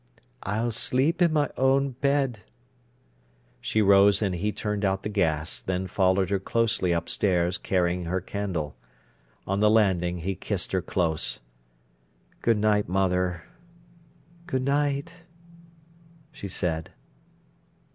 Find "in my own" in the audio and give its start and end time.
1.21-1.91